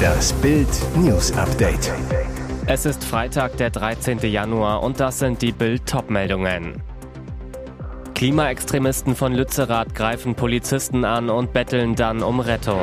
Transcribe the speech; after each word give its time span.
Das 0.00 0.32
Bild 0.34 0.68
News 0.96 1.32
Update. 1.32 1.92
Es 2.66 2.86
ist 2.86 3.04
Freitag, 3.04 3.56
der 3.56 3.70
13. 3.70 4.18
Januar 4.20 4.82
und 4.82 5.00
das 5.00 5.18
sind 5.18 5.42
die 5.42 5.52
Bild 5.52 5.86
Topmeldungen. 5.86 6.82
Klimaextremisten 8.14 9.14
von 9.14 9.34
Lützerath 9.34 9.94
greifen 9.94 10.34
Polizisten 10.34 11.04
an 11.04 11.30
und 11.30 11.52
betteln 11.52 11.94
dann 11.94 12.22
um 12.22 12.40
Rettung. 12.40 12.82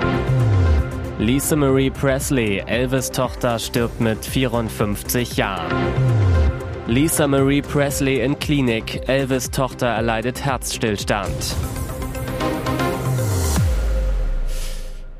Lisa 1.19 1.55
Marie 1.55 1.89
Presley, 1.89 2.63
Elvis 2.65 3.11
Tochter, 3.11 3.59
stirbt 3.59 4.01
mit 4.01 4.25
54 4.25 5.37
Jahren. 5.37 5.71
Lisa 6.87 7.27
Marie 7.27 7.61
Presley 7.61 8.21
in 8.21 8.37
Klinik, 8.39 9.07
Elvis 9.07 9.51
Tochter 9.51 9.87
erleidet 9.87 10.45
Herzstillstand. 10.45 11.55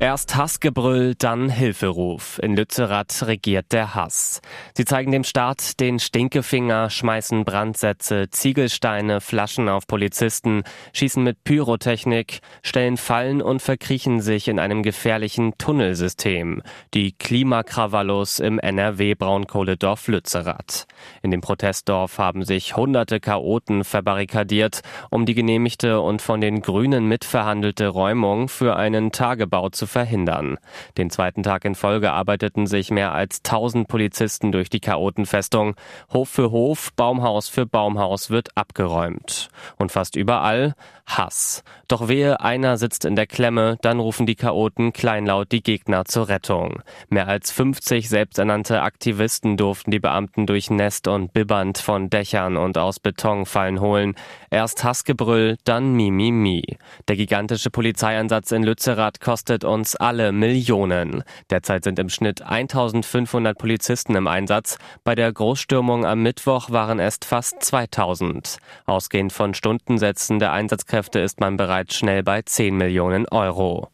Erst 0.00 0.36
Hassgebrüll, 0.36 1.16
dann 1.16 1.48
Hilferuf. 1.48 2.38
In 2.40 2.54
Lützerath 2.54 3.26
regiert 3.26 3.72
der 3.72 3.96
Hass. 3.96 4.40
Sie 4.76 4.84
zeigen 4.84 5.10
dem 5.10 5.24
Staat 5.24 5.80
den 5.80 5.98
Stinkefinger, 5.98 6.88
schmeißen 6.88 7.44
Brandsätze, 7.44 8.30
Ziegelsteine, 8.30 9.20
Flaschen 9.20 9.68
auf 9.68 9.88
Polizisten, 9.88 10.62
schießen 10.92 11.20
mit 11.24 11.42
Pyrotechnik, 11.42 12.38
stellen 12.62 12.96
Fallen 12.96 13.42
und 13.42 13.60
verkriechen 13.60 14.20
sich 14.20 14.46
in 14.46 14.60
einem 14.60 14.84
gefährlichen 14.84 15.58
Tunnelsystem. 15.58 16.62
Die 16.94 17.10
Klimakrawallos 17.10 18.38
im 18.38 18.60
NRW-Braunkohledorf 18.60 20.06
Lützerath. 20.06 20.86
In 21.22 21.32
dem 21.32 21.40
Protestdorf 21.40 22.18
haben 22.18 22.44
sich 22.44 22.76
hunderte 22.76 23.18
Chaoten 23.18 23.82
verbarrikadiert, 23.82 24.82
um 25.10 25.26
die 25.26 25.34
genehmigte 25.34 26.00
und 26.00 26.22
von 26.22 26.40
den 26.40 26.62
Grünen 26.62 27.06
mitverhandelte 27.06 27.88
Räumung 27.88 28.48
für 28.48 28.76
einen 28.76 29.10
Tagebau 29.10 29.70
zu 29.70 29.87
verhindern. 29.88 30.58
Den 30.96 31.10
zweiten 31.10 31.42
Tag 31.42 31.64
in 31.64 31.74
Folge 31.74 32.12
arbeiteten 32.12 32.66
sich 32.66 32.90
mehr 32.90 33.12
als 33.12 33.38
1000 33.38 33.88
Polizisten 33.88 34.52
durch 34.52 34.70
die 34.70 34.80
Chaotenfestung. 34.80 35.74
Hof 36.12 36.28
für 36.28 36.50
Hof, 36.50 36.92
Baumhaus 36.94 37.48
für 37.48 37.66
Baumhaus 37.66 38.30
wird 38.30 38.56
abgeräumt. 38.56 39.48
Und 39.76 39.90
fast 39.92 40.16
überall 40.16 40.74
Hass. 41.08 41.64
Doch 41.88 42.08
wehe, 42.08 42.40
einer 42.40 42.76
sitzt 42.76 43.06
in 43.06 43.16
der 43.16 43.26
Klemme, 43.26 43.78
dann 43.80 43.98
rufen 43.98 44.26
die 44.26 44.34
Chaoten 44.34 44.92
kleinlaut 44.92 45.50
die 45.52 45.62
Gegner 45.62 46.04
zur 46.04 46.28
Rettung. 46.28 46.82
Mehr 47.08 47.28
als 47.28 47.50
50 47.50 48.10
selbsternannte 48.10 48.82
Aktivisten 48.82 49.56
durften 49.56 49.90
die 49.90 50.00
Beamten 50.00 50.46
durch 50.46 50.68
Nest 50.68 51.08
und 51.08 51.32
Bibbernd 51.32 51.78
von 51.78 52.10
Dächern 52.10 52.58
und 52.58 52.76
aus 52.76 53.00
Betonfallen 53.00 53.80
holen. 53.80 54.16
Erst 54.50 54.84
Hassgebrüll, 54.84 55.56
dann 55.64 55.94
Mimimi. 55.94 56.76
Der 57.08 57.16
gigantische 57.16 57.70
Polizeieinsatz 57.70 58.52
in 58.52 58.62
Lützerath 58.62 59.20
kostet 59.20 59.64
uns 59.64 59.77
alle 59.96 60.32
Millionen. 60.32 61.22
Derzeit 61.50 61.84
sind 61.84 61.98
im 61.98 62.08
Schnitt 62.08 62.42
1500 62.42 63.56
Polizisten 63.56 64.14
im 64.14 64.26
Einsatz. 64.26 64.78
Bei 65.04 65.14
der 65.14 65.32
Großstürmung 65.32 66.04
am 66.04 66.22
Mittwoch 66.22 66.70
waren 66.70 67.00
es 67.00 67.18
fast 67.24 67.62
2000. 67.62 68.58
Ausgehend 68.86 69.32
von 69.32 69.54
Stundensätzen 69.54 70.38
der 70.38 70.52
Einsatzkräfte 70.52 71.20
ist 71.20 71.40
man 71.40 71.56
bereits 71.56 71.96
schnell 71.96 72.22
bei 72.22 72.42
10 72.42 72.76
Millionen 72.76 73.26
Euro. 73.28 73.88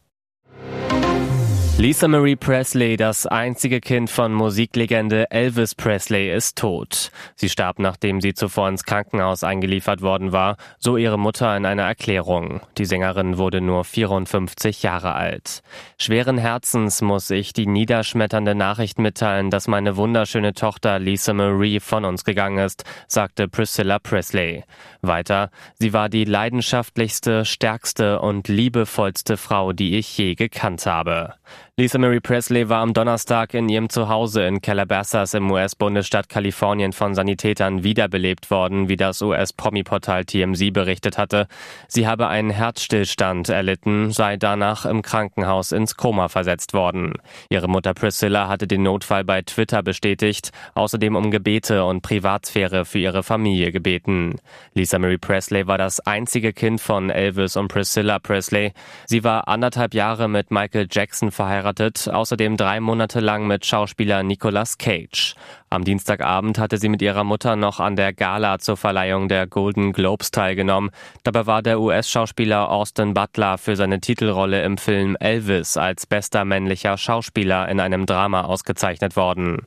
Lisa 1.77 2.07
Marie 2.07 2.37
Presley, 2.37 2.95
das 2.95 3.27
einzige 3.27 3.81
Kind 3.81 4.09
von 4.09 4.33
Musiklegende 4.33 5.29
Elvis 5.29 5.75
Presley, 5.75 6.33
ist 6.33 6.57
tot. 6.57 7.11
Sie 7.35 7.49
starb, 7.49 7.79
nachdem 7.79 8.21
sie 8.21 8.33
zuvor 8.33 8.69
ins 8.69 8.85
Krankenhaus 8.85 9.43
eingeliefert 9.43 10.01
worden 10.01 10.31
war, 10.31 10.55
so 10.79 10.95
ihre 10.95 11.19
Mutter 11.19 11.55
in 11.57 11.65
einer 11.65 11.83
Erklärung. 11.83 12.61
Die 12.77 12.85
Sängerin 12.85 13.37
wurde 13.37 13.59
nur 13.59 13.83
54 13.83 14.83
Jahre 14.83 15.15
alt. 15.15 15.63
Schweren 15.97 16.37
Herzens 16.37 17.01
muss 17.01 17.29
ich 17.29 17.51
die 17.51 17.67
niederschmetternde 17.67 18.55
Nachricht 18.55 18.97
mitteilen, 18.97 19.49
dass 19.49 19.67
meine 19.67 19.97
wunderschöne 19.97 20.53
Tochter 20.53 20.97
Lisa 20.97 21.33
Marie 21.33 21.81
von 21.81 22.05
uns 22.05 22.23
gegangen 22.23 22.59
ist, 22.59 22.85
sagte 23.09 23.49
Priscilla 23.49 23.99
Presley. 23.99 24.63
Weiter, 25.01 25.51
sie 25.77 25.91
war 25.91 26.07
die 26.07 26.23
leidenschaftlichste, 26.23 27.43
stärkste 27.43 28.21
und 28.21 28.47
liebevollste 28.47 29.35
Frau, 29.35 29.73
die 29.73 29.97
ich 29.97 30.17
je 30.17 30.35
gekannt 30.35 30.85
habe. 30.85 31.33
Lisa 31.77 31.97
Marie 31.97 32.21
Presley 32.21 32.69
war 32.69 32.79
am 32.79 32.93
Donnerstag 32.93 33.53
in 33.53 33.67
ihrem 33.67 33.89
Zuhause 33.89 34.45
in 34.45 34.61
Calabasas 34.61 35.33
im 35.33 35.51
US-Bundesstaat 35.51 36.29
Kalifornien 36.29 36.93
von 36.93 37.13
Sanitätern 37.15 37.83
wiederbelebt 37.83 38.49
worden, 38.49 38.87
wie 38.87 38.95
das 38.95 39.21
US-Promi-Portal 39.21 40.23
TMZ 40.23 40.71
berichtet 40.71 41.17
hatte. 41.17 41.49
Sie 41.89 42.07
habe 42.07 42.29
einen 42.29 42.49
Herzstillstand 42.49 43.49
erlitten, 43.49 44.11
sei 44.11 44.37
danach 44.37 44.85
im 44.85 45.01
Krankenhaus 45.01 45.73
ins 45.73 45.97
Koma 45.97 46.29
versetzt 46.29 46.71
worden. 46.71 47.15
Ihre 47.49 47.67
Mutter 47.67 47.93
Priscilla 47.93 48.47
hatte 48.47 48.67
den 48.67 48.83
Notfall 48.83 49.25
bei 49.25 49.41
Twitter 49.41 49.83
bestätigt, 49.83 50.53
außerdem 50.75 51.17
um 51.17 51.29
Gebete 51.29 51.83
und 51.83 52.03
Privatsphäre 52.03 52.85
für 52.85 52.99
ihre 52.99 53.21
Familie 53.21 53.73
gebeten. 53.73 54.37
Lisa 54.75 54.97
Marie 54.97 55.17
Presley 55.17 55.67
war 55.67 55.77
das 55.77 55.99
einzige 55.99 56.53
Kind 56.53 56.79
von 56.79 57.09
Elvis 57.09 57.57
und 57.57 57.67
Priscilla 57.67 58.19
Presley. 58.19 58.71
Sie 59.07 59.25
war 59.25 59.49
anderthalb 59.49 59.93
Jahre 59.93 60.29
mit 60.29 60.51
Michael 60.51 60.87
Jackson 60.89 61.31
verheiratet 61.31 61.64
verheiratet, 61.65 62.07
außerdem 62.07 62.57
drei 62.57 62.79
Monate 62.79 63.19
lang 63.19 63.47
mit 63.47 63.65
Schauspieler 63.65 64.23
Nicolas 64.23 64.77
Cage. 64.77 65.35
Am 65.69 65.83
Dienstagabend 65.83 66.59
hatte 66.59 66.77
sie 66.77 66.89
mit 66.89 67.01
ihrer 67.01 67.23
Mutter 67.23 67.55
noch 67.55 67.79
an 67.79 67.95
der 67.95 68.13
Gala 68.13 68.59
zur 68.59 68.77
Verleihung 68.77 69.27
der 69.27 69.47
Golden 69.47 69.91
Globes 69.91 70.31
teilgenommen. 70.31 70.91
Dabei 71.23 71.47
war 71.47 71.61
der 71.63 71.79
US-Schauspieler 71.79 72.69
Austin 72.69 73.13
Butler 73.13 73.57
für 73.57 73.75
seine 73.75 73.99
Titelrolle 73.99 74.63
im 74.63 74.77
Film 74.77 75.17
Elvis 75.19 75.75
als 75.77 76.05
bester 76.05 76.45
männlicher 76.45 76.97
Schauspieler 76.97 77.67
in 77.67 77.79
einem 77.79 78.05
Drama 78.05 78.41
ausgezeichnet 78.41 79.15
worden. 79.15 79.65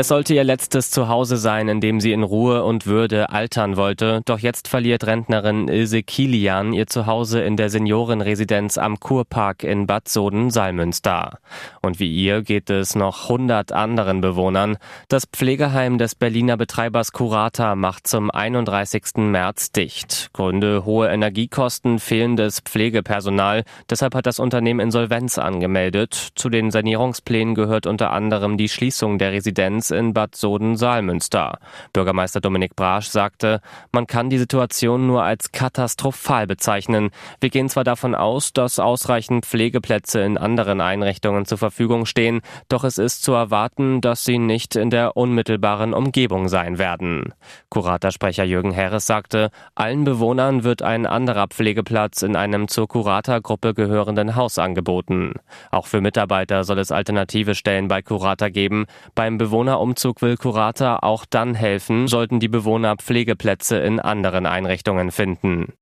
Es 0.00 0.06
sollte 0.06 0.32
ihr 0.32 0.44
letztes 0.44 0.92
Zuhause 0.92 1.36
sein, 1.36 1.66
in 1.66 1.80
dem 1.80 1.98
sie 1.98 2.12
in 2.12 2.22
Ruhe 2.22 2.62
und 2.62 2.86
Würde 2.86 3.30
altern 3.30 3.76
wollte. 3.76 4.20
Doch 4.26 4.38
jetzt 4.38 4.68
verliert 4.68 5.04
Rentnerin 5.04 5.66
Ilse 5.66 6.04
Kilian 6.04 6.72
ihr 6.72 6.86
Zuhause 6.86 7.40
in 7.40 7.56
der 7.56 7.68
Seniorenresidenz 7.68 8.78
am 8.78 9.00
Kurpark 9.00 9.64
in 9.64 9.88
Bad 9.88 10.06
Soden-Salmünster. 10.06 11.40
Und 11.82 11.98
wie 11.98 12.14
ihr 12.14 12.42
geht 12.42 12.70
es 12.70 12.94
noch 12.94 13.24
100 13.24 13.72
anderen 13.72 14.20
Bewohnern. 14.20 14.76
Das 15.08 15.24
Pflegeheim 15.26 15.98
des 15.98 16.14
Berliner 16.14 16.56
Betreibers 16.56 17.10
Curata 17.10 17.74
macht 17.74 18.06
zum 18.06 18.30
31. 18.30 19.16
März 19.16 19.72
dicht. 19.72 20.30
Gründe 20.32 20.84
hohe 20.84 21.08
Energiekosten, 21.08 21.98
fehlendes 21.98 22.60
Pflegepersonal. 22.60 23.64
Deshalb 23.90 24.14
hat 24.14 24.26
das 24.26 24.38
Unternehmen 24.38 24.78
Insolvenz 24.78 25.38
angemeldet. 25.38 26.28
Zu 26.36 26.50
den 26.50 26.70
Sanierungsplänen 26.70 27.56
gehört 27.56 27.88
unter 27.88 28.12
anderem 28.12 28.56
die 28.56 28.68
Schließung 28.68 29.18
der 29.18 29.32
Residenz 29.32 29.87
in 29.90 30.14
Bad 30.14 30.34
Soden-Saalmünster. 30.34 31.58
Bürgermeister 31.92 32.40
Dominik 32.40 32.76
Brasch 32.76 33.08
sagte, 33.08 33.60
man 33.92 34.06
kann 34.06 34.30
die 34.30 34.38
Situation 34.38 35.06
nur 35.06 35.22
als 35.22 35.52
katastrophal 35.52 36.46
bezeichnen. 36.46 37.10
Wir 37.40 37.50
gehen 37.50 37.68
zwar 37.68 37.84
davon 37.84 38.14
aus, 38.14 38.52
dass 38.52 38.78
ausreichend 38.78 39.46
Pflegeplätze 39.46 40.20
in 40.20 40.38
anderen 40.38 40.80
Einrichtungen 40.80 41.46
zur 41.46 41.58
Verfügung 41.58 42.06
stehen, 42.06 42.40
doch 42.68 42.84
es 42.84 42.98
ist 42.98 43.22
zu 43.22 43.32
erwarten, 43.32 44.00
dass 44.00 44.24
sie 44.24 44.38
nicht 44.38 44.76
in 44.76 44.90
der 44.90 45.16
unmittelbaren 45.16 45.94
Umgebung 45.94 46.48
sein 46.48 46.78
werden. 46.78 47.34
Kuratersprecher 47.70 48.44
Jürgen 48.44 48.74
Harris 48.74 49.06
sagte, 49.06 49.50
allen 49.74 50.04
Bewohnern 50.04 50.64
wird 50.64 50.82
ein 50.82 51.06
anderer 51.06 51.48
Pflegeplatz 51.48 52.22
in 52.22 52.36
einem 52.36 52.68
zur 52.68 52.88
Kurata-Gruppe 52.88 53.74
gehörenden 53.74 54.36
Haus 54.36 54.58
angeboten. 54.58 55.34
Auch 55.70 55.86
für 55.86 56.00
Mitarbeiter 56.00 56.64
soll 56.64 56.78
es 56.78 56.92
alternative 56.92 57.54
Stellen 57.54 57.88
bei 57.88 58.02
Kurata 58.02 58.48
geben. 58.48 58.86
Beim 59.14 59.38
Bewohner 59.38 59.77
Umzug 59.80 60.20
will 60.22 60.36
Curata 60.36 60.98
auch 60.98 61.24
dann 61.24 61.54
helfen, 61.54 62.08
sollten 62.08 62.40
die 62.40 62.48
Bewohner 62.48 62.96
Pflegeplätze 62.96 63.78
in 63.78 64.00
anderen 64.00 64.46
Einrichtungen 64.46 65.10
finden. 65.10 65.72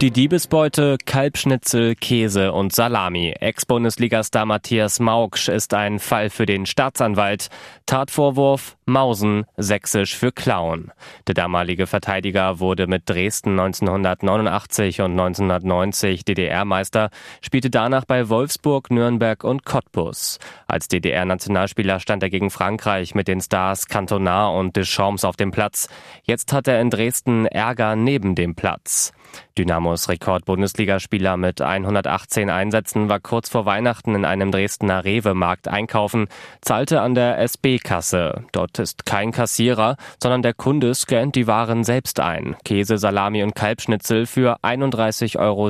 Die 0.00 0.12
Diebesbeute 0.12 0.96
Kalbschnitzel, 1.06 1.96
Käse 1.96 2.52
und 2.52 2.72
Salami. 2.72 3.34
Ex-Bundesligastar 3.40 4.46
Matthias 4.46 5.00
Mauksch 5.00 5.48
ist 5.48 5.74
ein 5.74 5.98
Fall 5.98 6.30
für 6.30 6.46
den 6.46 6.66
Staatsanwalt. 6.66 7.48
Tatvorwurf 7.84 8.76
Mausen, 8.86 9.44
sächsisch 9.56 10.16
für 10.16 10.30
Klauen. 10.30 10.92
Der 11.26 11.34
damalige 11.34 11.88
Verteidiger 11.88 12.60
wurde 12.60 12.86
mit 12.86 13.08
Dresden 13.10 13.58
1989 13.58 15.00
und 15.00 15.10
1990 15.18 16.24
DDR-Meister, 16.24 17.10
spielte 17.40 17.68
danach 17.68 18.04
bei 18.04 18.28
Wolfsburg, 18.28 18.92
Nürnberg 18.92 19.42
und 19.42 19.64
Cottbus. 19.64 20.38
Als 20.68 20.86
DDR-Nationalspieler 20.86 21.98
stand 21.98 22.22
er 22.22 22.30
gegen 22.30 22.50
Frankreich 22.50 23.16
mit 23.16 23.26
den 23.26 23.40
Stars 23.40 23.86
Cantona 23.86 24.48
und 24.48 24.76
Deschamps 24.76 25.24
auf 25.24 25.34
dem 25.34 25.50
Platz. 25.50 25.88
Jetzt 26.22 26.52
hat 26.52 26.68
er 26.68 26.80
in 26.80 26.90
Dresden 26.90 27.46
Ärger 27.46 27.96
neben 27.96 28.36
dem 28.36 28.54
Platz. 28.54 29.12
Dynamos 29.58 30.08
Rekord-Bundesligaspieler 30.08 31.36
mit 31.36 31.60
118 31.60 32.48
Einsätzen 32.48 33.08
war 33.08 33.18
kurz 33.18 33.48
vor 33.48 33.66
Weihnachten 33.66 34.14
in 34.14 34.24
einem 34.24 34.52
Dresdner 34.52 35.04
Rewe-Markt 35.04 35.66
einkaufen, 35.66 36.28
zahlte 36.60 37.00
an 37.00 37.16
der 37.16 37.40
SB-Kasse. 37.40 38.44
Dort 38.52 38.78
ist 38.78 39.04
kein 39.04 39.32
Kassierer, 39.32 39.96
sondern 40.22 40.42
der 40.42 40.54
Kunde 40.54 40.94
scannt 40.94 41.34
die 41.34 41.48
Waren 41.48 41.82
selbst 41.82 42.20
ein. 42.20 42.54
Käse, 42.64 42.98
Salami 42.98 43.42
und 43.42 43.56
Kalbschnitzel 43.56 44.26
für 44.26 44.58
31,67 44.62 45.38
Euro 45.40 45.68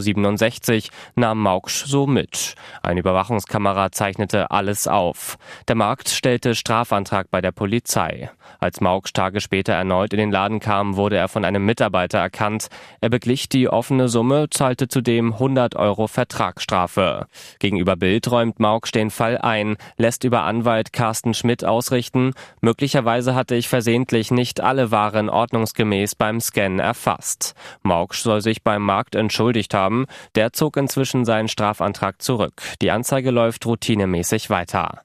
nahm 1.14 1.40
Mauksch 1.40 1.86
so 1.86 2.06
mit. 2.06 2.56
Eine 2.82 3.00
Überwachungskamera 3.00 3.90
zeichnete 3.90 4.50
alles 4.50 4.86
auf. 4.86 5.38
Der 5.66 5.76
Markt 5.76 6.10
stellte 6.10 6.54
Strafantrag 6.54 7.30
bei 7.30 7.40
der 7.40 7.52
Polizei. 7.52 8.30
Als 8.60 8.80
Mauksch 8.80 9.12
Tage 9.12 9.40
später 9.40 9.72
erneut 9.72 10.12
in 10.12 10.18
den 10.18 10.32
Laden 10.32 10.58
kam, 10.60 10.96
wurde 10.96 11.16
er 11.16 11.28
von 11.28 11.44
einem 11.44 11.64
Mitarbeiter 11.64 12.18
erkannt. 12.18 12.68
Er 13.00 13.08
beglich 13.08 13.48
die 13.48 13.68
offene 13.78 14.08
Summe, 14.08 14.50
zahlte 14.50 14.88
zudem 14.88 15.34
100 15.34 15.76
Euro 15.76 16.08
Vertragsstrafe. 16.08 17.28
Gegenüber 17.60 17.94
Bild 17.94 18.28
räumt 18.28 18.58
Mauksch 18.58 18.90
den 18.90 19.10
Fall 19.10 19.38
ein, 19.38 19.76
lässt 19.96 20.24
über 20.24 20.42
Anwalt 20.42 20.92
Carsten 20.92 21.32
Schmidt 21.32 21.64
ausrichten, 21.64 22.32
möglicherweise 22.60 23.36
hatte 23.36 23.54
ich 23.54 23.68
versehentlich 23.68 24.32
nicht 24.32 24.60
alle 24.60 24.90
Waren 24.90 25.30
ordnungsgemäß 25.30 26.16
beim 26.16 26.40
Scan 26.40 26.80
erfasst. 26.80 27.54
Mauksch 27.82 28.22
soll 28.22 28.40
sich 28.40 28.64
beim 28.64 28.82
Markt 28.82 29.14
entschuldigt 29.14 29.74
haben, 29.74 30.06
der 30.34 30.52
zog 30.52 30.76
inzwischen 30.76 31.24
seinen 31.24 31.46
Strafantrag 31.46 32.20
zurück. 32.20 32.60
Die 32.82 32.90
Anzeige 32.90 33.30
läuft 33.30 33.64
routinemäßig 33.64 34.50
weiter. 34.50 35.02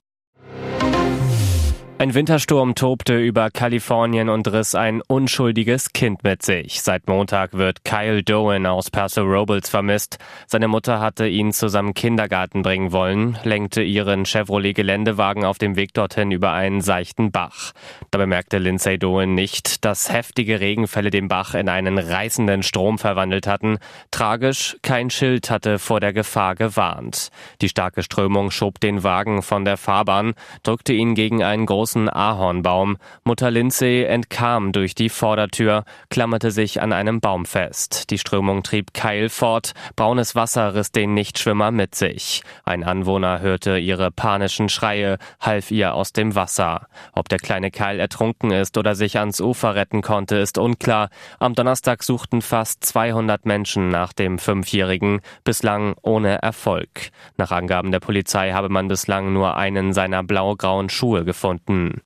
Ein 2.04 2.16
Wintersturm 2.16 2.76
tobte 2.76 3.18
über 3.18 3.50
Kalifornien 3.50 4.28
und 4.28 4.52
riss 4.52 4.76
ein 4.76 5.02
unschuldiges 5.08 5.94
Kind 5.94 6.22
mit 6.26 6.44
sich. 6.44 6.82
Seit 6.82 7.08
Montag 7.08 7.54
wird 7.54 7.86
Kyle 7.86 8.22
Doan 8.24 8.66
aus 8.66 8.92
Paso 8.92 9.22
Robles 9.22 9.70
vermisst. 9.70 10.18
Seine 10.46 10.68
Mutter 10.68 11.00
hatte 11.00 11.30
ihn 11.30 11.54
zu 11.54 11.70
seinem 11.70 11.94
Kindergarten 11.94 12.62
bringen 12.62 12.92
wollen, 12.92 13.40
lenkte 13.46 13.82
ihren 13.82 14.26
Chevrolet 14.26 14.74
Geländewagen 14.74 15.46
auf 15.46 15.60
dem 15.60 15.78
Weg 15.78 15.94
dorthin 15.94 16.32
über 16.32 16.52
einen 16.52 16.82
seichten 16.82 17.32
Bach. 17.32 17.72
Da 18.12 18.18
bemerkte 18.18 18.58
Lindsay 18.58 19.00
Doan 19.00 19.34
nicht, 19.34 19.86
dass 19.86 20.12
heftige 20.12 20.60
Regenfälle 20.60 21.10
den 21.10 21.30
Bach 21.30 21.54
in 21.54 21.70
einen 21.70 21.98
reißenden 21.98 22.64
Strom 22.64 22.98
verwandelt 22.98 23.48
hatten. 23.48 23.78
Tragisch, 24.12 24.76
kein 24.82 25.10
Schild 25.10 25.50
hatte 25.50 25.80
vor 25.80 26.02
der 26.02 26.12
Gefahr 26.12 26.56
gewarnt. 26.56 27.30
Die 27.62 27.70
starke 27.70 28.04
Strömung 28.04 28.52
schob 28.52 28.82
den 28.82 29.04
Wagen 29.04 29.42
von 29.42 29.64
der 29.64 29.78
Fahrbahn, 29.78 30.34
drückte 30.64 30.92
ihn 30.92 31.16
gegen 31.16 31.44
einen 31.44 31.66
großen 31.66 31.93
großen 31.94 32.10
Ahornbaum. 32.10 32.98
Mutter 33.24 33.52
Lindsay 33.52 34.04
entkam 34.04 34.72
durch 34.72 34.96
die 34.96 35.10
Vordertür, 35.10 35.84
klammerte 36.10 36.50
sich 36.50 36.82
an 36.82 36.92
einem 36.92 37.20
Baum 37.20 37.46
fest. 37.46 38.10
Die 38.10 38.18
Strömung 38.18 38.64
trieb 38.64 38.96
Keil 38.96 39.30
fort, 39.30 39.74
braunes 39.96 40.34
Wasser 40.34 40.74
riss 40.74 40.92
den 40.92 41.14
Nichtschwimmer 41.14 41.70
mit 41.70 41.94
sich. 41.94 42.42
Ein 42.66 42.84
Anwohner 42.84 43.42
hörte 43.42 43.78
ihre 43.78 44.10
panischen 44.10 44.70
Schreie, 44.70 45.20
half 45.40 45.70
ihr 45.70 45.94
aus 45.94 46.14
dem 46.14 46.34
Wasser. 46.34 46.88
Ob 47.14 47.30
der 47.30 47.38
kleine 47.38 47.70
Keil 47.70 48.00
ertrunken 48.00 48.50
ist 48.50 48.76
oder 48.78 48.96
sich 48.96 49.20
ans 49.20 49.40
Ufer 49.40 49.76
retten 49.76 50.02
konnte, 50.02 50.38
ist 50.38 50.58
unklar. 50.58 51.10
Am 51.38 51.54
Donnerstag 51.54 52.02
suchten 52.02 52.42
fast 52.42 52.84
200 52.86 53.46
Menschen 53.46 53.90
nach 53.90 54.14
dem 54.14 54.40
Fünfjährigen, 54.40 55.22
bislang 55.44 55.94
ohne 56.02 56.42
Erfolg. 56.42 57.12
Nach 57.38 57.52
Angaben 57.52 57.92
der 57.92 58.00
Polizei 58.00 58.52
habe 58.52 58.70
man 58.70 58.88
bislang 58.88 59.32
nur 59.32 59.58
einen 59.58 59.94
seiner 59.94 60.24
blaugrauen 60.24 60.90
Schuhe 60.90 61.24
gefunden. 61.24 61.73
Minuten. 61.74 62.02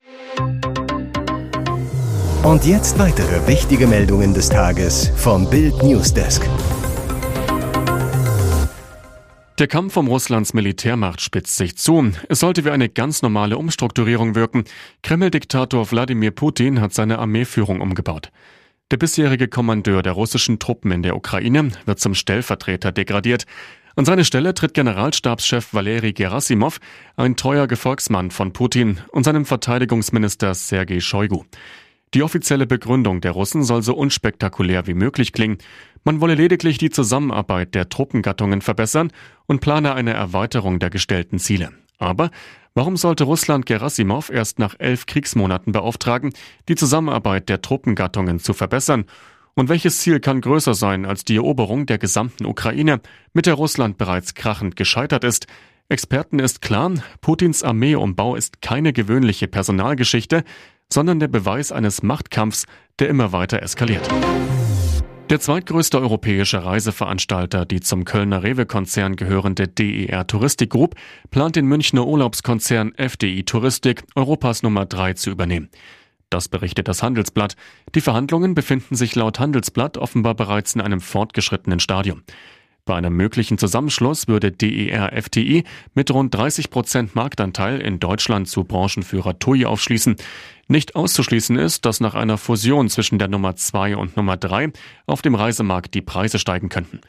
Und 2.44 2.66
jetzt 2.66 2.98
weitere 2.98 3.46
wichtige 3.48 3.88
Meldungen 3.88 4.34
des 4.34 4.50
Tages 4.50 5.12
vom 5.16 5.50
Bild 5.50 5.84
Newsdesk. 5.84 6.48
Der 9.60 9.68
Kampf 9.68 9.98
um 9.98 10.08
Russlands 10.08 10.54
Militärmacht 10.54 11.20
spitzt 11.20 11.58
sich 11.58 11.78
zu. 11.78 12.12
Es 12.30 12.40
sollte 12.40 12.64
wie 12.64 12.70
eine 12.70 12.90
ganz 12.90 13.24
normale 13.24 13.58
Umstrukturierung 13.58 14.36
wirken. 14.36 14.66
Kreml-Diktator 15.02 15.90
Wladimir 15.92 16.32
Putin 16.32 16.80
hat 16.80 16.94
seine 16.94 17.18
Armeeführung 17.18 17.82
umgebaut. 17.82 18.32
Der 18.92 18.98
bisherige 18.98 19.48
Kommandeur 19.48 20.04
der 20.04 20.14
russischen 20.14 20.60
Truppen 20.60 20.92
in 20.92 21.02
der 21.02 21.16
Ukraine 21.18 21.72
wird 21.86 22.00
zum 22.00 22.14
Stellvertreter 22.14 22.92
degradiert. 22.92 23.46
An 23.98 24.06
seine 24.06 24.26
Stelle 24.26 24.54
tritt 24.54 24.76
Generalstabschef 24.76 25.74
Valeri 25.74 26.14
Gerasimov, 26.14 26.78
ein 27.16 27.36
treuer 27.36 27.66
Gefolgsmann 27.66 28.30
von 28.30 28.54
Putin 28.54 29.00
und 29.10 29.24
seinem 29.24 29.44
Verteidigungsminister 29.44 30.54
Sergei 30.54 31.00
Shoigu. 31.00 31.46
Die 32.14 32.22
offizielle 32.22 32.68
Begründung 32.68 33.22
der 33.22 33.32
Russen 33.32 33.64
soll 33.64 33.82
so 33.82 33.96
unspektakulär 33.96 34.86
wie 34.86 34.94
möglich 34.94 35.34
klingen. 35.34 35.58
Man 36.04 36.22
wolle 36.22 36.36
lediglich 36.36 36.78
die 36.78 36.92
Zusammenarbeit 36.92 37.74
der 37.74 37.90
Truppengattungen 37.90 38.62
verbessern 38.62 39.12
und 39.48 39.62
plane 39.62 39.96
eine 39.96 40.14
Erweiterung 40.14 40.78
der 40.78 40.92
gestellten 40.92 41.40
Ziele. 41.40 41.72
Aber 41.98 42.30
warum 42.76 42.98
sollte 42.98 43.24
Russland 43.24 43.66
Gerasimov 43.66 44.30
erst 44.30 44.60
nach 44.60 44.76
elf 44.78 45.08
Kriegsmonaten 45.08 45.74
beauftragen, 45.74 46.34
die 46.70 46.76
Zusammenarbeit 46.76 47.50
der 47.50 47.64
Truppengattungen 47.64 48.38
zu 48.38 48.54
verbessern 48.54 49.06
und 49.58 49.70
welches 49.70 50.00
Ziel 50.00 50.20
kann 50.20 50.40
größer 50.40 50.76
sein 50.76 51.06
als 51.06 51.26
die 51.26 51.36
Eroberung 51.36 51.88
der 51.88 51.98
gesamten 51.98 52.46
Ukraine, 52.46 53.02
mit 53.34 53.48
der 53.48 53.56
Russland 53.56 53.98
bereits 53.98 54.36
krachend 54.36 54.76
gescheitert 54.76 55.24
ist? 55.24 55.48
Experten 55.90 56.38
ist 56.38 56.62
klar, 56.62 56.94
Putins 57.22 57.64
Armeeumbau 57.64 58.36
ist 58.36 58.62
keine 58.62 58.94
gewöhnliche 58.94 59.48
Personalgeschichte, 59.48 60.44
sondern 60.94 61.20
der 61.20 61.28
Beweis 61.28 61.72
eines 61.72 62.04
Machtkampfs, 62.04 62.66
der 63.00 63.10
immer 63.10 63.32
weiter 63.32 63.64
eskaliert. 63.64 64.08
Der 65.32 65.40
zweitgrößte 65.40 66.00
europäische 66.00 66.64
Reiseveranstalter, 66.64 67.66
die 67.66 67.80
zum 67.80 68.06
Kölner 68.06 68.44
Rewe-Konzern 68.44 69.16
gehörende 69.16 69.68
DER 69.68 70.28
Touristik 70.28 70.70
Group, 70.70 70.96
plant 71.32 71.56
den 71.56 71.66
Münchner 71.66 72.06
Urlaubskonzern 72.06 72.94
FDI 72.96 73.44
Touristik 73.44 74.04
Europas 74.16 74.62
Nummer 74.62 74.86
3 74.86 75.14
zu 75.14 75.32
übernehmen. 75.32 75.70
Das 76.30 76.50
berichtet 76.50 76.88
das 76.88 77.04
Handelsblatt. 77.04 77.56
Die 77.96 78.02
Verhandlungen 78.02 78.54
befinden 78.54 78.96
sich 78.96 79.16
laut 79.16 79.40
Handelsblatt 79.40 79.98
offenbar 79.98 80.36
bereits 80.36 80.76
in 80.76 80.82
einem 80.82 81.00
fortgeschrittenen 81.00 81.80
Stadium. 81.80 82.24
Bei 82.88 82.96
einem 82.96 83.16
möglichen 83.16 83.58
Zusammenschluss 83.58 84.28
würde 84.28 84.52
DER 84.52 85.12
FTI 85.22 85.66
mit 85.94 86.10
rund 86.10 86.34
30 86.34 86.70
Prozent 86.70 87.16
Marktanteil 87.16 87.82
in 87.82 88.00
Deutschland 88.00 88.48
zu 88.48 88.64
Branchenführer 88.64 89.40
TUI 89.40 89.66
aufschließen. 89.66 90.16
Nicht 90.70 90.96
auszuschließen 90.96 91.58
ist, 91.58 91.86
dass 91.86 92.00
nach 92.00 92.16
einer 92.16 92.38
Fusion 92.38 92.90
zwischen 92.90 93.20
der 93.20 93.28
Nummer 93.28 93.58
2 93.58 93.98
und 93.98 94.16
Nummer 94.16 94.38
3 94.38 94.72
auf 95.06 95.22
dem 95.22 95.36
Reisemarkt 95.36 95.94
die 95.96 96.02
Preise 96.02 96.40
steigen 96.40 96.70
könnten. 96.70 97.02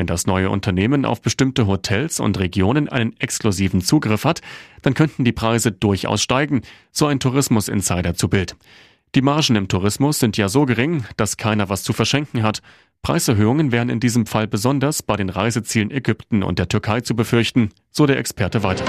Wenn 0.00 0.06
das 0.06 0.26
neue 0.26 0.48
Unternehmen 0.48 1.04
auf 1.04 1.20
bestimmte 1.20 1.66
Hotels 1.66 2.20
und 2.20 2.38
Regionen 2.38 2.88
einen 2.88 3.14
exklusiven 3.20 3.82
Zugriff 3.82 4.24
hat, 4.24 4.40
dann 4.80 4.94
könnten 4.94 5.26
die 5.26 5.32
Preise 5.32 5.72
durchaus 5.72 6.22
steigen, 6.22 6.62
so 6.90 7.04
ein 7.04 7.20
Tourismus-Insider 7.20 8.14
zu 8.14 8.30
Bild. 8.30 8.56
Die 9.14 9.20
Margen 9.20 9.56
im 9.56 9.68
Tourismus 9.68 10.18
sind 10.18 10.38
ja 10.38 10.48
so 10.48 10.64
gering, 10.64 11.04
dass 11.18 11.36
keiner 11.36 11.68
was 11.68 11.82
zu 11.82 11.92
verschenken 11.92 12.42
hat. 12.42 12.62
Preiserhöhungen 13.02 13.72
wären 13.72 13.90
in 13.90 14.00
diesem 14.00 14.24
Fall 14.24 14.48
besonders 14.48 15.02
bei 15.02 15.16
den 15.16 15.28
Reisezielen 15.28 15.90
Ägypten 15.90 16.42
und 16.42 16.58
der 16.58 16.68
Türkei 16.68 17.02
zu 17.02 17.14
befürchten, 17.14 17.68
so 17.90 18.06
der 18.06 18.16
Experte 18.16 18.62
weiter. 18.62 18.86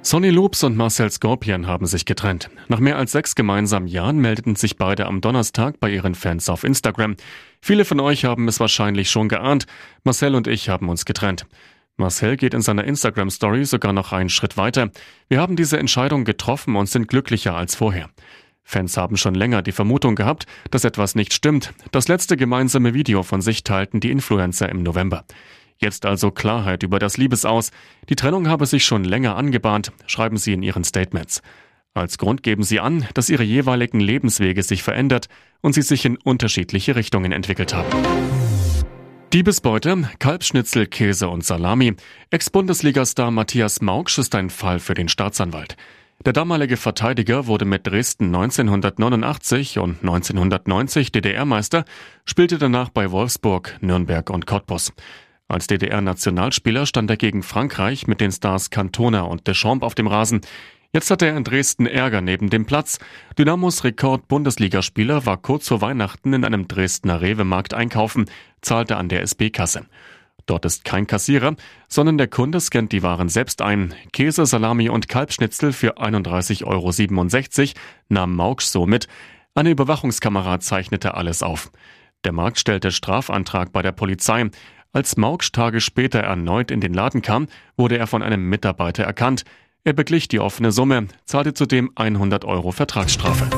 Sonny 0.00 0.30
Loops 0.30 0.62
und 0.62 0.76
Marcel 0.76 1.10
Scorpion 1.10 1.66
haben 1.66 1.86
sich 1.86 2.04
getrennt. 2.04 2.48
Nach 2.68 2.78
mehr 2.78 2.96
als 2.96 3.12
sechs 3.12 3.34
gemeinsamen 3.34 3.88
Jahren 3.88 4.18
meldeten 4.18 4.54
sich 4.54 4.76
beide 4.76 5.06
am 5.06 5.20
Donnerstag 5.20 5.80
bei 5.80 5.90
ihren 5.90 6.14
Fans 6.14 6.48
auf 6.48 6.64
Instagram. 6.64 7.16
Viele 7.60 7.84
von 7.84 8.00
euch 8.00 8.24
haben 8.24 8.48
es 8.48 8.60
wahrscheinlich 8.60 9.10
schon 9.10 9.28
geahnt. 9.28 9.66
Marcel 10.04 10.34
und 10.34 10.46
ich 10.46 10.68
haben 10.68 10.88
uns 10.88 11.04
getrennt. 11.04 11.46
Marcel 11.96 12.36
geht 12.36 12.54
in 12.54 12.62
seiner 12.62 12.84
Instagram-Story 12.84 13.64
sogar 13.64 13.92
noch 13.92 14.12
einen 14.12 14.30
Schritt 14.30 14.56
weiter. 14.56 14.90
Wir 15.28 15.40
haben 15.40 15.56
diese 15.56 15.78
Entscheidung 15.78 16.24
getroffen 16.24 16.76
und 16.76 16.88
sind 16.88 17.08
glücklicher 17.08 17.56
als 17.56 17.74
vorher. 17.74 18.08
Fans 18.62 18.96
haben 18.96 19.16
schon 19.16 19.34
länger 19.34 19.62
die 19.62 19.72
Vermutung 19.72 20.14
gehabt, 20.14 20.46
dass 20.70 20.84
etwas 20.84 21.16
nicht 21.16 21.32
stimmt. 21.32 21.72
Das 21.90 22.06
letzte 22.06 22.36
gemeinsame 22.36 22.94
Video 22.94 23.22
von 23.22 23.40
sich 23.40 23.64
teilten 23.64 23.98
die 23.98 24.10
Influencer 24.10 24.68
im 24.68 24.82
November. 24.82 25.24
Jetzt 25.80 26.06
also 26.06 26.30
Klarheit 26.30 26.82
über 26.82 26.98
das 26.98 27.16
Liebesaus. 27.16 27.70
Die 28.08 28.16
Trennung 28.16 28.48
habe 28.48 28.66
sich 28.66 28.84
schon 28.84 29.04
länger 29.04 29.36
angebahnt, 29.36 29.92
schreiben 30.06 30.36
sie 30.36 30.52
in 30.52 30.62
ihren 30.62 30.84
Statements. 30.84 31.40
Als 31.94 32.18
Grund 32.18 32.42
geben 32.42 32.62
sie 32.62 32.80
an, 32.80 33.06
dass 33.14 33.30
ihre 33.30 33.44
jeweiligen 33.44 34.00
Lebenswege 34.00 34.62
sich 34.62 34.82
verändert 34.82 35.28
und 35.60 35.74
sie 35.74 35.82
sich 35.82 36.04
in 36.04 36.16
unterschiedliche 36.16 36.96
Richtungen 36.96 37.32
entwickelt 37.32 37.74
haben. 37.74 37.88
Diebesbeute, 39.32 40.08
Kalbschnitzel, 40.18 40.86
Käse 40.86 41.28
und 41.28 41.44
Salami. 41.44 41.94
Ex-Bundesligastar 42.30 43.30
Matthias 43.30 43.80
Mauksch 43.80 44.18
ist 44.18 44.34
ein 44.34 44.48
Fall 44.48 44.78
für 44.78 44.94
den 44.94 45.08
Staatsanwalt. 45.08 45.76
Der 46.24 46.32
damalige 46.32 46.76
Verteidiger 46.76 47.46
wurde 47.46 47.64
mit 47.64 47.86
Dresden 47.86 48.34
1989 48.34 49.78
und 49.78 50.00
1990 50.00 51.12
DDR-Meister, 51.12 51.84
spielte 52.24 52.58
danach 52.58 52.88
bei 52.88 53.12
Wolfsburg, 53.12 53.76
Nürnberg 53.80 54.28
und 54.30 54.46
Cottbus. 54.46 54.92
Als 55.48 55.66
DDR-Nationalspieler 55.66 56.84
stand 56.84 57.08
er 57.08 57.16
gegen 57.16 57.42
Frankreich 57.42 58.06
mit 58.06 58.20
den 58.20 58.30
Stars 58.30 58.68
Cantona 58.68 59.22
und 59.22 59.46
Deschamps 59.46 59.82
auf 59.82 59.94
dem 59.94 60.06
Rasen. 60.06 60.42
Jetzt 60.92 61.10
hat 61.10 61.22
er 61.22 61.34
in 61.34 61.44
Dresden 61.44 61.86
Ärger 61.86 62.20
neben 62.20 62.50
dem 62.50 62.66
Platz. 62.66 62.98
Dynamos 63.38 63.82
Rekord-Bundesligaspieler 63.82 65.24
war 65.24 65.38
kurz 65.38 65.68
vor 65.68 65.80
Weihnachten 65.80 66.34
in 66.34 66.44
einem 66.44 66.68
Dresdner 66.68 67.22
Rewe-Markt 67.22 67.72
einkaufen, 67.72 68.26
zahlte 68.60 68.98
an 68.98 69.08
der 69.08 69.22
SB-Kasse. 69.22 69.86
Dort 70.44 70.66
ist 70.66 70.84
kein 70.84 71.06
Kassierer, 71.06 71.56
sondern 71.88 72.18
der 72.18 72.28
Kunde 72.28 72.60
scannt 72.60 72.92
die 72.92 73.02
Waren 73.02 73.30
selbst 73.30 73.62
ein. 73.62 73.94
Käse, 74.12 74.44
Salami 74.44 74.90
und 74.90 75.08
Kalbschnitzel 75.08 75.72
für 75.72 75.98
31,67 75.98 76.64
Euro 76.66 77.80
nahm 78.08 78.34
Mauksch 78.34 78.64
so 78.64 78.86
mit. 78.86 79.08
Eine 79.54 79.70
Überwachungskamera 79.70 80.60
zeichnete 80.60 81.14
alles 81.14 81.42
auf. 81.42 81.70
Der 82.24 82.32
Markt 82.32 82.58
stellte 82.58 82.90
Strafantrag 82.90 83.72
bei 83.72 83.82
der 83.82 83.92
Polizei. 83.92 84.50
Als 84.92 85.16
Mauksch 85.16 85.52
Tage 85.52 85.80
später 85.80 86.20
erneut 86.20 86.70
in 86.70 86.80
den 86.80 86.94
Laden 86.94 87.20
kam, 87.20 87.46
wurde 87.76 87.98
er 87.98 88.06
von 88.06 88.22
einem 88.22 88.48
Mitarbeiter 88.48 89.04
erkannt. 89.04 89.44
Er 89.84 89.92
beglich 89.92 90.28
die 90.28 90.40
offene 90.40 90.72
Summe, 90.72 91.08
zahlte 91.24 91.52
zudem 91.52 91.90
100 91.94 92.44
Euro 92.44 92.72
Vertragsstrafe. 92.72 93.48